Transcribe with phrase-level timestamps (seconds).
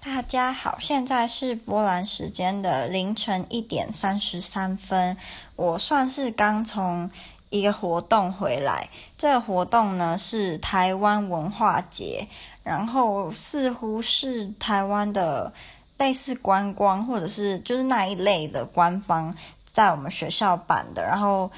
[0.00, 5.16] 大家好，现在是波兰时间的凌晨一点三十三分。
[5.56, 7.10] 我算是刚从
[7.48, 8.88] 一个活动回来，
[9.18, 12.28] 这个活动呢是台湾文化节，
[12.62, 15.52] 然后似乎是台湾的
[15.98, 19.34] 类似观光或者是就是那一类的官方
[19.72, 21.50] 在我们学校办的，然后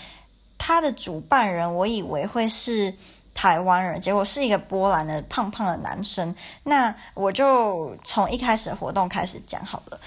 [0.56, 2.94] 他的主办人我以为会是。
[3.34, 6.34] 台湾人，结果是一个波兰的胖胖的男生。
[6.64, 9.98] 那我就从一开始的活动开始讲好了。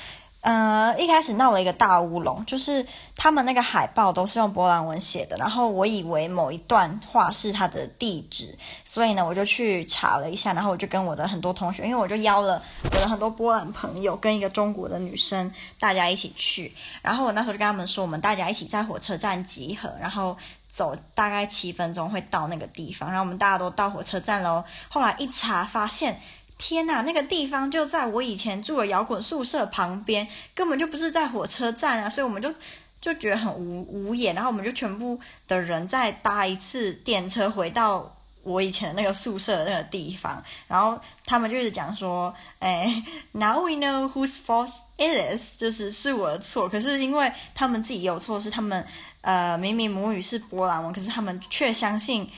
[0.41, 8.55] 呃，一开始闹了一个大乌龙，就是他们那个海报都是用波兰文写的，然后我以为某一段话是他的地址，
[8.85, 16.71] 所以呢，我就去查了一下，然后我就跟我的很多同学，因为我就邀了我的很多波兰朋友跟一个中国的女生，大家一起去。
[17.01, 20.37] 然后我那时候就跟他们说，我们大家一起在火车站集合，然后。
[20.75, 24.61] 走大概七分钟会到那个地方，然后我们大家都到火车站喽。
[24.89, 26.19] 后来一查发现，
[26.57, 32.09] 天呐，那个地方就在我以前住的摇滚宿舍旁边，根本就不是在火车站啊！
[32.09, 32.53] 所以我们就
[32.99, 35.17] 就觉得很无无言，然后我们就全部
[35.47, 43.01] 的人再搭一次电车回到我以前的那个宿舍的那个地方，然后他们就一直讲说，哎
[43.31, 46.67] ，Now we know whose fault it is，就是是我的错。
[46.67, 48.85] 可是因为他们自己有错，是他们。
[49.25, 52.29] 呃，明明母语是波兰文，可是他们却相信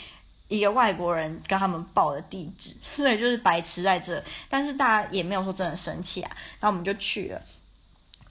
[0.48, 4.24] 一个外国人跟他们报的地址，所以就是白痴在这。
[4.48, 7.42] 但是大家也没有说真的生气啊，然后我们就去了。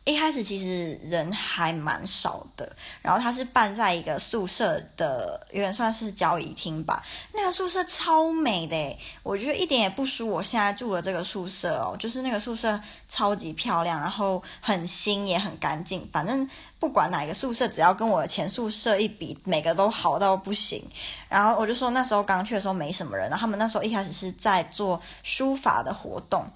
[0.07, 7.05] 一开始其实人还蛮少的，然后他是办在一个宿舍的，有点算是交谊厅吧。
[7.35, 16.09] 那个宿舍超美的，我觉得一点也不输我现在住的这个宿舍哦，就是那个宿舍超级漂亮，然后很新也很干净。
[16.13, 16.49] 反正
[16.79, 20.81] 不管哪个宿舍，只要跟我的前宿舍一比，每个都好到不行。
[21.29, 26.47] 然后我就说那时候刚去的时候没什么人，然后他们那时候一开始是在做书法的活动，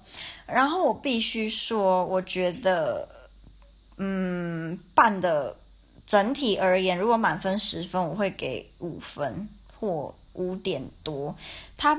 [0.47, 3.05] 然后我必须说，我觉得。
[4.03, 5.55] 嗯，办的
[6.07, 9.47] 整体而言，如果满分十分，我会给五分
[9.79, 11.35] 或五点多。
[11.77, 11.95] 他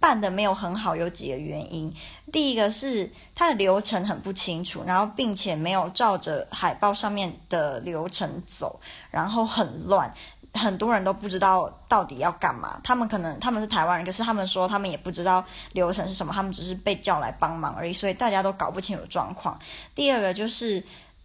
[0.00, 1.94] 办的没有很好，有几个原因。
[2.32, 8.80] 第一个是他的流程很不清楚，然后并且没有照着海报上面的流程走，
[9.12, 10.10] 然后很乱，
[10.54, 12.80] 很多人都不知道到底要干嘛。
[12.82, 19.58] 他们可能他们是台湾人，可是他们说他们也不知道流程是什么，他们只是被叫来帮忙而已，所以大家都搞不清楚状况。
[19.94, 20.82] 第二个就是。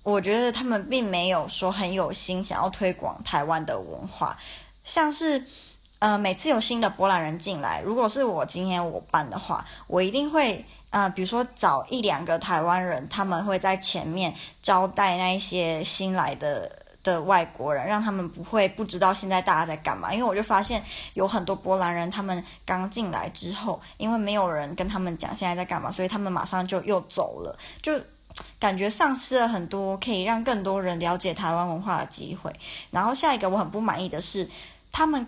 [0.09, 4.37] 我觉得他们并没有说很有心想要推广台湾的文化，
[4.83, 5.43] 像是，
[5.99, 16.71] 呃，每次有新的波兰人进来，如果是我今天我办的话，我一定会，呃，比如说找一两个台湾人，他们会在前面招待那一些新来的
[17.03, 20.13] 的外国人，让他们不会不知道现在大家在干嘛。
[20.13, 20.83] 因为我就发现
[21.13, 27.99] 有很多波兰人，他们刚进来之后，因为没有人跟他们讲现在在干嘛，所以他们马上就又走了，就。
[28.59, 32.53] 感觉丧失了很多可以让更多人了解台湾文化的机会。
[32.91, 34.49] 然后下一个我很不满意的是，
[34.91, 35.25] 他们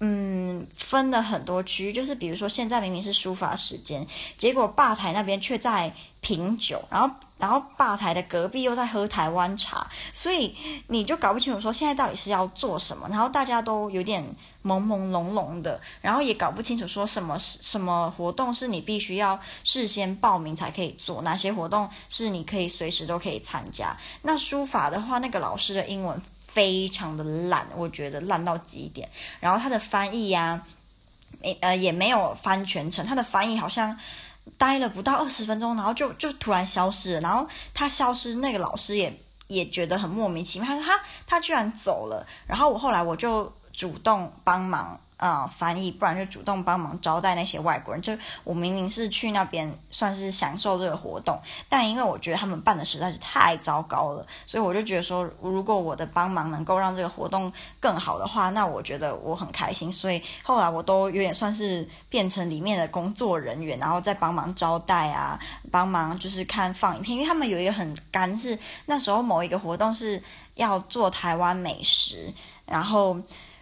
[0.00, 4.06] 嗯分了很多区，就是比如说现在明明是书法时间，
[4.36, 7.14] 结果吧台那边却在品酒，然后。
[7.38, 10.54] 然后吧台的隔壁又在喝台湾茶，所以
[10.88, 13.08] 你就搞不清楚说现在到底是要做什么。
[13.08, 14.22] 然后大家都有点
[14.64, 23.96] 朦朦胧胧的，然后也搞不清楚说什么什么活动是你必须要事先报名才可以做，哪些活动是你可以随时都可以参加。
[24.22, 29.08] 那书法的话，那个老师的英文非常的烂，我觉得烂到极点。
[29.38, 30.60] 然后他的翻译呀，
[31.40, 33.96] 没呃也没有翻全程，他的翻译好像。
[34.58, 37.20] 待了不到二十分钟，然后就就突然消失了。
[37.20, 40.68] 然后他消失，那个老师也也觉得很莫名其妙。
[40.68, 42.26] 他说他他居然走了。
[42.46, 45.00] 然后我后来我就主动帮忙。
[45.18, 48.00] 啊、翻译，不然就主动帮忙招待那些外国人。
[48.00, 59.92] 就我明明是去那边算是享受这个活动，但因为我觉得他们办的实在是太糟糕了，所以我就觉得说，如果我的帮忙能够让这个活动更好的话，那我觉得我很开心。
[59.92, 65.38] 所以后来我都有点算是变成里面的工作人员，然后再帮忙招待啊，
[65.72, 68.56] 帮忙就是看放影片，因为他们有一个很干，是
[68.86, 70.22] 那时候某一个活动是
[70.54, 72.32] 要做台湾美食，
[72.64, 73.16] 然后。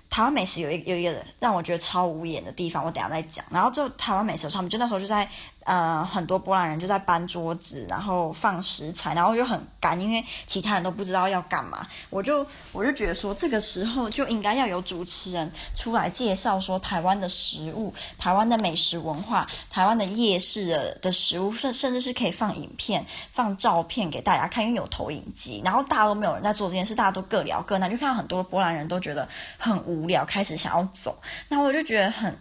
[0.08, 3.44] 台湾美食有一有一个让我觉得超无言的地方，我等下再讲。
[3.50, 5.28] 然后就台湾美食，他们就那时候就在
[5.66, 11.86] 呃很多波兰人就在搬桌子，然后放食材，然后又很干，因为其他人都不知道要干嘛。
[12.08, 25.60] 我就我就觉得说，这个时候就应该要有主持人出来介绍说台湾的食物、台湾的美食文化、台湾的夜市的的食物，甚甚至是可以放影片、放照片给大家看，因为有投影机。
[25.64, 29.28] 然后大家都没有人在做这件事，大家都各聊各，那就看到很多波兰人都觉得
[29.58, 31.18] 很无聊，开始想要走。
[31.48, 32.38] 那我就觉得很，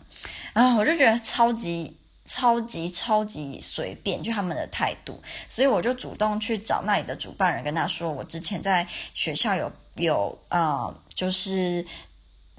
[0.53, 11.85] 啊， 我就觉得超级超级超级随便，就他们的态度，所以我就主动去找那里的主办人，跟他说，我之前在学校有有呃，就是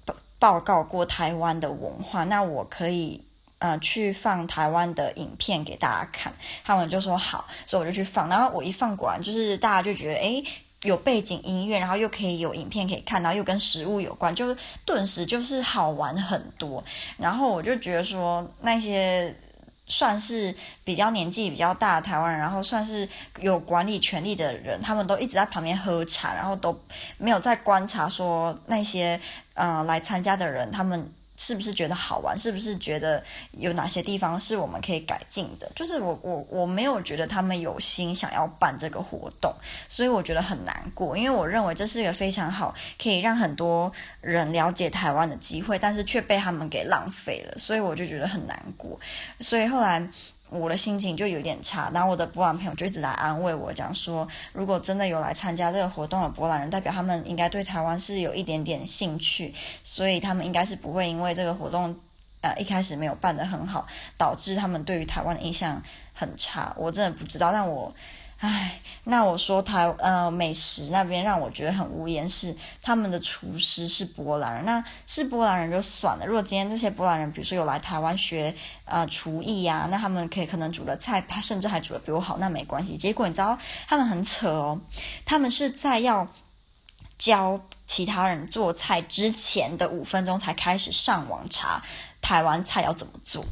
[0.05, 3.21] 报报告过台湾的文化，那我可以
[3.59, 6.33] 呃去放台湾的影片给大家看。
[6.65, 10.45] 他们就说好，所以我就去放，然后我一放，果然就是大家就觉得诶，
[10.83, 16.85] 有背景音乐，然后又可以有影片可以看，然后又跟食物有关，就顿时就是好玩很多。
[17.19, 19.35] 然后我就觉得说那些。
[19.87, 20.55] 算是
[20.85, 23.09] 比较年纪比较大的台湾人，然后算是
[23.41, 26.79] 有管理权力的人，他们都一直在旁边喝茶，然后都
[27.19, 29.21] 没有在观察说那些
[29.55, 31.13] 呃来参加的人他们。
[31.37, 32.39] 是不是觉得好玩？
[32.39, 33.23] 是不是觉得
[33.53, 35.71] 有哪些地方是我们可以改进的？
[35.75, 39.55] 就是我我我没有觉得他们有心想要办这个活动，
[39.89, 41.17] 所以我觉得很难过。
[41.17, 48.99] 因为我认为这是一个非常好可以让很多人了解台湾的机会，但是却被他们给浪费了，所以我就觉得很难过。
[49.41, 50.09] 所以后来。
[50.49, 59.53] 我的心情就有点差，然后我的波兰朋友就一直来安慰我，讲说如果真的有来参加这个活动的波兰人，代表他们应该对台湾是有一点点兴趣，
[59.83, 61.95] 所以他们应该是不会因为这个活动，
[62.41, 65.83] 呃，一开始没有办得很好，导致他们对于台湾的印象
[66.15, 66.73] 很差。
[66.77, 67.95] 我真的不知道，但我。
[68.39, 76.27] 唉，那我说台呃美食那边让我觉得很无言是他们的厨师是波兰人，那是波兰人就算了。
[76.27, 78.55] 如果今天这些波兰人，比如说有来台湾学
[78.85, 82.95] 呃厨艺呀、啊，那他们可以可能煮的菜，甚至还煮的比我好，那没关系。
[82.99, 84.79] 结果你知道他们很扯哦，
[85.25, 86.29] 他们是在要
[87.17, 91.83] 教其他人做菜之前的五分钟才开始上网查
[92.21, 93.43] 台湾菜要怎么做，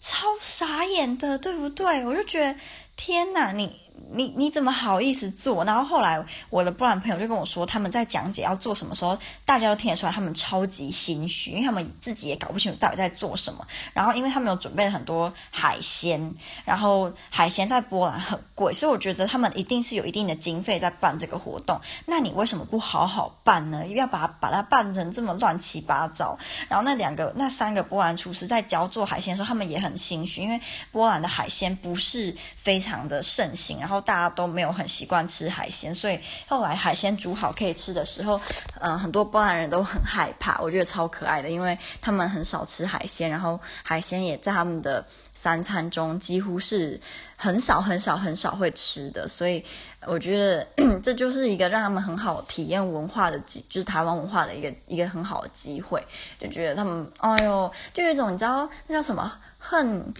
[0.00, 2.02] 超傻眼的，对不对？
[2.06, 2.58] 我就觉得
[2.96, 3.82] 天哪，你。
[4.14, 5.64] 你你怎么好意思做？
[5.64, 9.16] 然后后来我的波兰朋友就跟我说，他们在讲解要做什么时候，
[9.46, 13.66] 大家都听得出来，他们超级心虚，因为他们自己也搞不清楚到底在做什么。
[13.94, 16.34] 然后因为他们有准备了很多海鲜，
[16.64, 21.80] 然后海鲜在波兰很贵，所以我觉得他们一定是有一定的经费在办这个活动。
[22.04, 23.86] 那你为什么不好好办呢？
[23.86, 26.38] 要把它把它办成这么乱七八糟？
[26.68, 30.60] 然后那两个那三个波兰厨师在教做海鲜的时候，他们也很心虚，因为
[30.90, 34.02] 波兰的海鲜不是非常的盛行，然后。
[34.02, 36.18] 大家都没有很习惯吃海鲜，所以
[36.48, 38.38] 后来海鲜煮好可以吃的时候，
[38.80, 40.60] 嗯、很多波兰人都很害怕。
[40.60, 47.00] 我觉得超可爱的，因为他们很少吃海鲜，然后海鲜也在他们的三餐中几乎是
[47.36, 49.28] 很少很少很少会吃的。
[49.28, 49.64] 所以
[50.04, 50.66] 我觉得
[51.00, 56.04] 这就是一个让他们很好体验文化的机，就是台湾文化的一个一个很好的机会。
[56.40, 60.12] 就觉得他们，哎呦，就有一种你知道那叫什么恨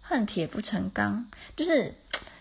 [0.00, 1.22] 恨铁不成钢，
[1.54, 1.94] 就是。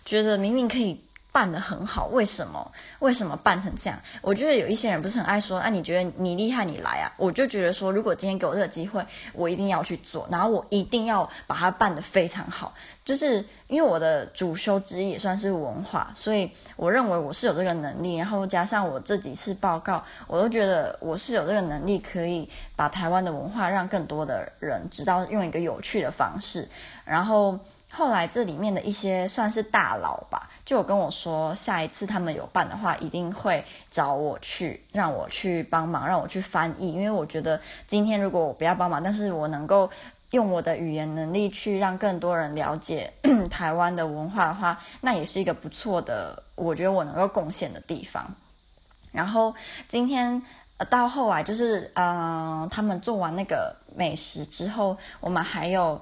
[0.05, 2.71] 觉得明明可以办得很好，为什么？
[2.99, 3.99] 为什么办成这样？
[4.21, 7.11] 我觉得有一些人不是很爱说，啊，你觉得你厉害，你来啊！
[7.17, 12.73] 我就觉得说，如果今天给我这个机会，我一定要去做，然后我一定要把它办得非常好。
[13.03, 18.15] 就是因为我的主修之一也算是文化，所以我认为我是有这个能力。
[18.15, 22.47] 然后加上我这几次报告，我都觉得我是有这个能力，可以
[22.77, 26.69] 把台湾的文化让更多的人知道，用一个有趣的方式，
[27.03, 27.59] 然后。
[27.97, 36.91] 后来这里面的一些算是大佬吧，就有跟我说，下一次他们有办的话，一定会找我去，让我去帮忙，让我去翻译。
[36.91, 39.89] 因为我觉得今天如果我不要帮忙，但是我能够
[40.31, 43.13] 用我的语言能力去让更多人了解
[43.49, 48.35] 台湾的文化的话，那也是一个不错的，我觉得我能够贡献的地方。
[49.13, 49.55] 然后
[49.87, 50.41] 今天
[50.75, 56.01] 呃到后来就是，嗯、他们做完那个美食之后，我们还有。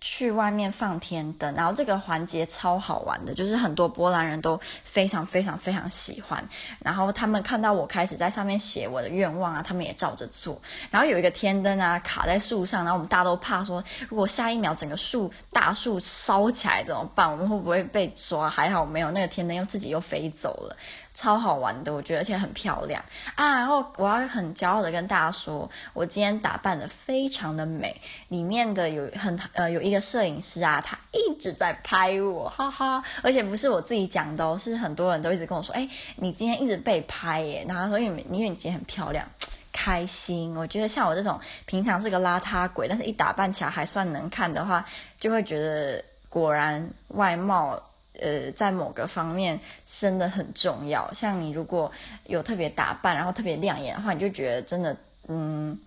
[0.00, 6.42] 去外面放天灯，然后这个环节超好玩的，就是很多波兰人都非常非常非常喜欢。
[6.78, 10.60] 然后他们看到我开始在上面写我的愿望啊，他们也照着做。
[10.90, 17.30] 然后有一个天灯啊卡在树上，然后我们大家都怕说，如果下一秒整个树大树烧起来怎么办？
[17.30, 18.48] 我们会不会被抓？
[18.48, 20.76] 还好没有，那个天灯又自己又飞走了。
[21.20, 23.58] 超好玩的，我觉得，而且很漂亮啊！
[23.58, 28.00] 然后我要很骄傲的跟大家说，我今天打扮得非常的美。
[28.28, 33.04] 里面的有很呃有一个摄影师啊，他一直在拍我，哈哈！
[33.22, 35.86] 而且不是我自己讲的哦，是很多人都一直跟我说，哎，
[36.16, 37.66] 你今天一直被拍耶。
[37.68, 39.28] 然后说，因为因为你今天很漂亮，
[39.74, 40.56] 开心。
[40.56, 44.82] 我觉得像我这种平常是个邋遢鬼，但是一打扮起来还算能看的话，
[45.18, 47.78] 就会觉得果然外貌。
[48.20, 51.12] 呃，在某个方面真的很重要。
[51.14, 51.90] 像你如果
[52.26, 54.96] 有特别打扮，然后特别亮眼的话，你就觉得真的，
[55.28, 55.78] 嗯，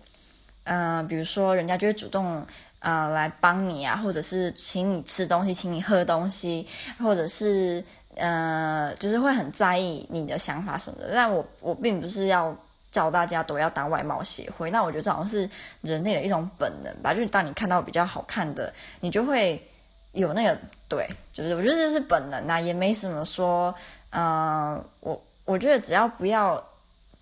[0.64, 2.44] 呃，比如说人家就会主动
[2.80, 6.66] 呃来帮你啊，或者是请你吃东西，请你喝东西，
[6.98, 7.84] 或者是
[8.16, 11.12] 呃，就是会很在意你的想法什么的。
[11.14, 12.56] 但我我并不是要
[12.90, 15.48] 教大家都要当外貌协会，那我觉得这好像是
[15.82, 17.14] 人类的一种本能吧。
[17.14, 19.62] 就是当你看到比较好看的，你就会。
[20.14, 23.74] 有那个对，就是我觉得这是本能啊，也没什么说，
[24.10, 26.60] 嗯、我我觉得只要不要。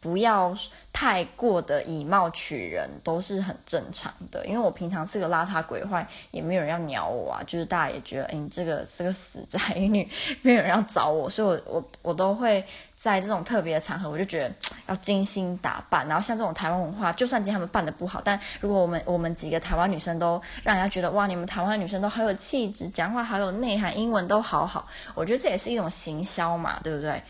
[0.02, 0.52] 不要
[0.92, 4.44] 太过的以貌取人，都是很正常的。
[4.46, 7.40] 因为我平常是个邋遢鬼坏，也没有人要鸟我啊。
[7.46, 10.06] 就是大家也觉得，哎，你这个是个死宅女，
[10.42, 12.64] 没有人要找我，所以我我我都会
[12.96, 14.52] 在这种特别的场合，我就觉得
[14.88, 16.04] 要精心打扮。
[16.08, 27.22] 然后像这种台湾文化，就算今天他们办的不好，但如果我们我们几个台湾女生都让人家觉得哇，你们台湾女生都好有气质，讲话好有内涵，英文都好好，我觉得这也是一种行销嘛，对不对？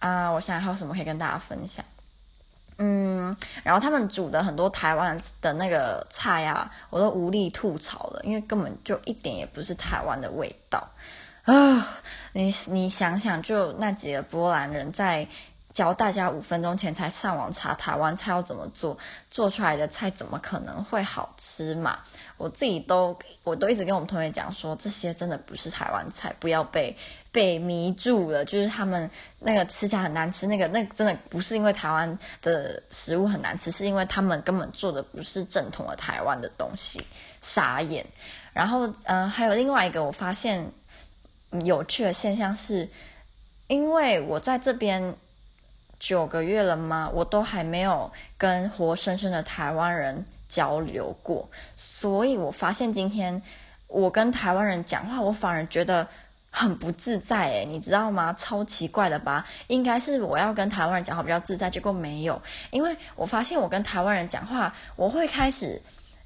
[0.00, 1.84] 啊，我想还有什么可以跟大家分享？
[2.78, 10.86] 嗯，然后他们煮的很多台湾的那个菜啊，我都无力吐槽了，因为根本就一点也不是台湾的味道
[11.44, 11.98] 啊！
[12.32, 15.26] 你你想想，就那几个波兰人在
[15.74, 18.96] 教大家五分钟前才上网查台湾菜要怎么做，
[19.30, 21.98] 做出来的菜怎么可能会好吃嘛？
[22.38, 26.96] 我自己都我都一直跟我们同学讲说，这些真的不是台湾菜，不要被。
[27.34, 37.04] 被迷住了，就是他们那个吃起来很难吃，那个那真的不是因为台湾的食物很难吃，是因为他们根本做的不是正统的台湾的东西，
[37.42, 38.06] 傻眼。
[38.52, 40.70] 然后，嗯、呃，还有另外一个我发现
[41.64, 42.88] 有趣的现象是，
[43.66, 45.16] 因为我在这边
[46.06, 53.40] 九个月了吗，我都还没有跟活生生的台湾人交流过，所以我发现今天
[53.88, 56.06] 我跟台湾人讲话，我反而觉得。
[56.56, 58.32] 很不自在诶，你知道吗？
[58.34, 59.44] 超奇怪的吧？
[59.66, 65.82] 应该是我要跟台湾人讲话比较自在，结果没有，因为我发现我跟台湾人讲话，我会开始。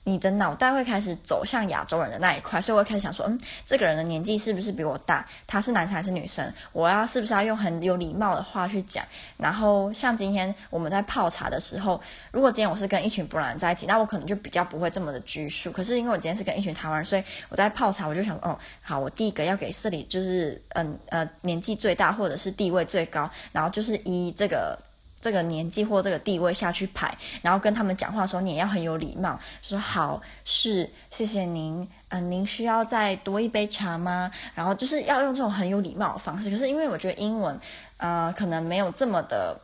[0.09, 5.27] 你的脑袋会开始走向亚洲人的那一块，所以我会开始想说，嗯，这个人的年纪是不是比我大？
[5.47, 6.50] 他是男生还是女生？
[6.73, 9.05] 我要是不是要用很有礼貌的话去讲？
[9.37, 12.00] 然后像今天我们在泡茶的时候，
[12.33, 15.71] 如果今天我是跟一群波兰人在一起，那我可能就比较不会这么的拘束。
[15.71, 24.79] 可是因为我今天是跟一群台湾人，所以我在泡茶，我就想说，哦，好，我第一个要给这里就是，嗯呃，年纪最大或者是地位最高，然后就是以这个。
[25.21, 34.31] 这个年纪或这个地位下去排，然后跟他们讲话的时候，你也要很有礼貌，说好是谢谢您，嗯、您需要再多一杯茶吗？
[34.55, 36.49] 然后就是要用这种很有礼貌的方式。
[36.51, 37.59] 可是因为我觉得英文，
[37.97, 39.61] 呃，可能没有这么的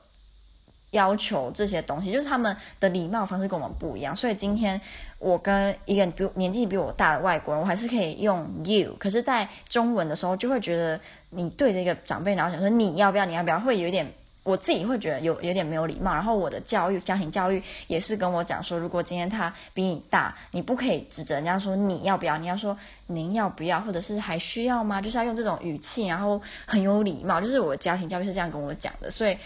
[0.91, 4.15] 要求这些东西，就是他们的礼貌方式跟我们不一样。
[4.15, 4.81] 所以今天
[5.21, 8.95] 我跟一个比年纪比我大的外国人，我还是可以用 you。
[8.99, 14.13] 可是，在中文的时候，就会觉得你对着一个长辈，然后想说你要不要，你要不要，会有点。
[14.45, 25.01] 我自己会觉得有有点没有礼貌，然后我的教育家庭教育也是跟我讲说，如果今天他比你大，你不可以指责人家说你要不要，你要说您要不要，或者是还需要吗？
[25.01, 27.41] 就是要用这种语气，然后很有礼貌。
[27.41, 29.39] 就是我家庭教育是这样跟我讲的，所以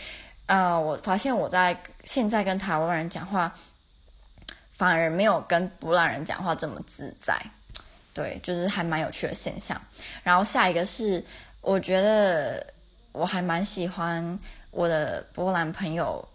[0.47, 3.55] 呃，我发现我在现在跟台湾人讲话，
[4.73, 7.41] 反而没有跟波兰人讲话这么自在。
[8.13, 9.81] 对，就是还蛮有趣的现象。
[10.25, 11.25] 然后下一个是，
[11.61, 12.67] 我觉得
[13.13, 14.37] 我还蛮喜欢。
[14.71, 16.29] 我的波兰朋友，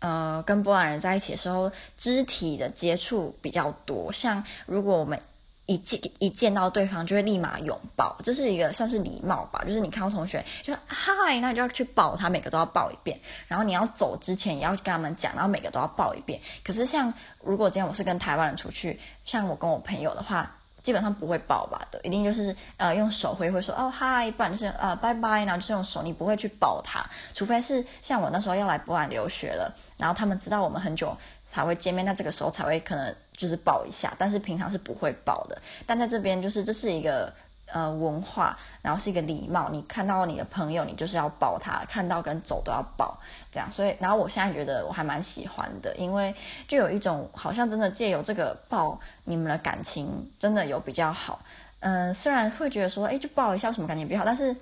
[0.00, 4.12] 呃，跟波兰人在一起的时候，肢体的接触比较多。
[4.12, 5.20] 像如果我们
[5.66, 9.64] 一见一见到对方，就会立马拥抱，这是一个算是礼貌吧。
[9.66, 13.18] 就是你看到同学就嗨，那你就要去抱他，每个都要抱一遍。
[13.48, 16.40] 然后你要走之前也要跟他们讲，然后每个都要抱一遍。
[16.64, 20.56] 可是像如果今天我是跟台湾人出去，像我跟我朋友的话。
[20.82, 31.16] 基本上不会抱吧的，一定就是呃用手挥挥说哦嗨，不然就是呃拜拜，然后就是用手，你不会去抱他，除非是像我那时候要来波兰留学了，然后他们知道我们很久
[31.50, 35.60] 才会见面，那这个时候才会可能就是抱一下，但是平常是不会抱的。
[35.86, 37.32] 但在这边就是这是一个。
[37.72, 39.68] 呃，文化，然后是一个礼貌。
[39.70, 43.18] 你看到你的朋友，你就是要抱他，看到跟走都要抱，
[43.52, 43.70] 这样。
[43.70, 46.34] 所以，然后我现在觉得我还蛮喜欢的，因为
[46.66, 51.40] 就有一种好像真的借由这个抱，你们的感情真的有比较好。
[51.80, 54.24] 嗯、虽然会觉得说，哎，就抱一下，什么感觉比较好？
[54.24, 54.54] 但是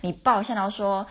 [0.00, 1.06] 你抱一下，然后说。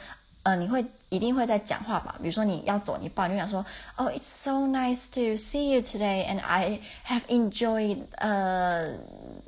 [0.48, 2.16] 嗯、你会一定会在讲话吧？
[2.22, 8.96] 比如说你要走，你抱，你就想说，Oh, it's so nice to see you today, and I have enjoyed uh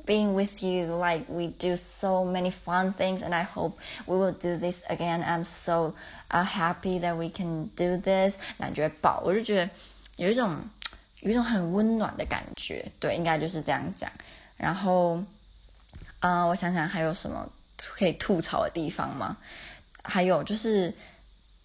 [0.08, 0.98] being with you.
[0.98, 3.74] Like we do so many fun things, and I hope
[4.08, 5.24] we will do this again.
[5.24, 5.94] I'm so
[6.30, 8.38] uh happy that we can do this.
[8.58, 9.70] 那你就会抱，我就觉得
[10.16, 10.58] 有一种
[11.20, 12.92] 有一种很温暖的感觉。
[13.00, 14.10] 对，应该就是这样讲。
[14.58, 15.24] 然后，
[16.22, 19.38] 呃，我想想还有什么可以吐槽的地方吗？
[20.08, 20.94] 还有就是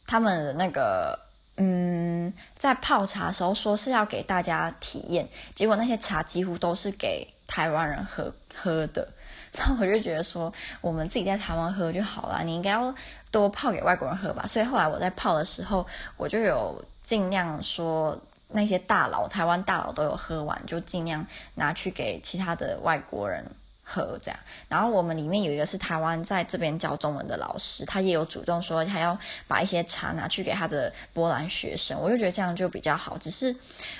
[0.07, 1.19] 他们的那个，
[1.57, 9.09] 嗯，在泡茶的时候说是要给大家体验，结果那些茶几乎都是给台湾人喝喝的。
[9.55, 12.95] 那我就觉得说，我们自己在台湾喝就好了，你应该要
[13.31, 14.47] 多泡给外国人喝吧。
[14.47, 18.19] 所以后来我在泡的时候，我就有尽量说
[18.49, 23.45] 那些大佬，台湾大佬都有喝完，就尽量拿去给其他的外国人
[23.83, 33.19] 喝这样，然后我们里面有一个是台湾在这边教中文的老师，他也有主动说他要把一些茶拿去给他的波兰学生，我就觉得这样就比较好。
[33.19, 33.55] 只是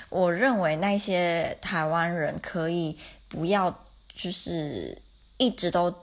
[0.09, 2.97] 我认为那些台湾人可以
[3.27, 3.69] 不要
[4.15, 4.97] 就是
[5.37, 5.93] 一直都。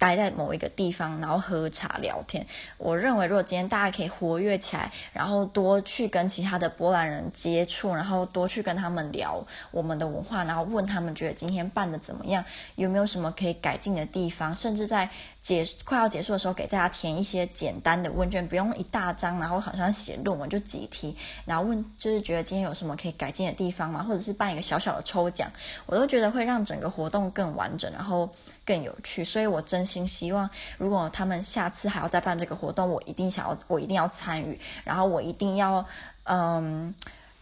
[0.00, 2.46] 待在某一个地方，然后喝茶聊天。
[2.78, 12.42] 我认为，如果今天大家可以活跃起来，然后多去跟其他的波兰人接触，然后多去跟他们聊我们的文化，然后问他们觉得今天办的怎么样，
[12.76, 15.10] 有没有什么可以改进的地方，甚至在
[15.42, 24.02] 结快要结束的时候，给大家填一些简单的问卷，不用一大张，然后好像写论文就几题，然后问就是觉得今天有什么可以改进的地方吗？
[24.02, 25.50] 或者是办一个小小的抽奖，
[25.86, 28.28] 我都觉得会让整个活动更完整，然后。
[28.62, 35.84] 更有趣，所以我真心希望，如果他们下次还要再办这个活动，我一定想要，我一定要参与，然后我一定要，
[36.22, 36.94] 嗯，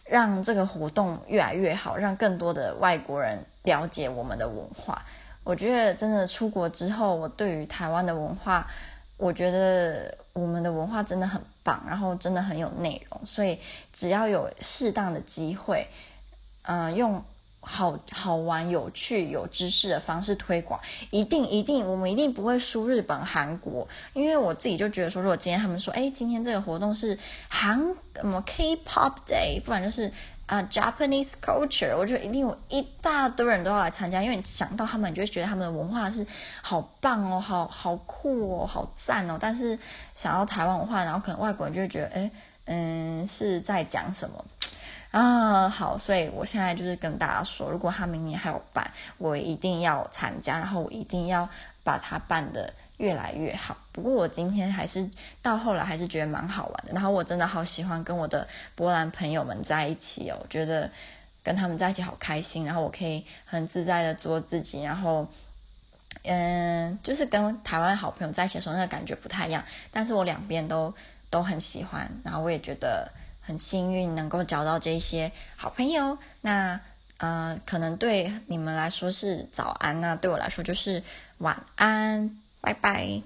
[0.05, 5.05] 让这个活动越来越好，让更多的外国人了解我们的文化。
[5.49, 8.67] 我觉得真的出国之后，我对于台湾的文化，
[9.17, 13.57] 我觉得我们的文化真的很棒，然后真的很有内容，所以
[13.91, 15.87] 只要有适当的机会，
[16.61, 17.23] 嗯，用。
[17.61, 20.79] 好好玩、有趣、有知识的方式推广，
[21.11, 23.85] 一定一定，我们一定不会输日本、韩国。
[24.13, 27.77] 因为我自己就觉得说，如果今天他们说，哎，今天这个活动是韩
[28.15, 30.11] 什么 K-pop Day，不然就是
[30.49, 34.23] 啊、Japanese culture，我觉得一定有一大堆人都要来参加。
[34.23, 36.25] 因为你想到他们，你就会觉得他们的文化是
[36.63, 39.37] 好棒哦，好好酷哦，好赞哦。
[39.39, 39.77] 但是
[40.15, 42.31] 想到台湾文化，然后可能外国人就会觉得，哎，
[42.65, 44.43] 嗯，是在讲什么？
[45.11, 48.89] 啊，好，所以我现在就是跟大家说，如果他明年还有办，
[49.19, 51.47] 我一定要参加，然后我一定要
[51.83, 53.75] 把它办的越来越好。
[53.91, 55.05] 不过我今天还是
[55.41, 60.89] 到后来还是觉得蛮好玩的，然后我真的好喜欢跟我的波兰朋友们在一起哦，我觉得
[61.43, 65.27] 跟他们在一起好开心，然后我可以很自在的做自己，然后
[66.23, 70.93] 嗯，就是跟台湾好朋友在一起的时候，那个感觉不太一样，但是我两边都
[71.29, 73.11] 都很喜欢，然后我也觉得。
[73.41, 76.79] 很幸运能够交到这些好朋友，那
[77.17, 81.01] 呃，可能对你们来说是早安，那对我来说就是
[81.39, 83.21] 晚安，拜拜。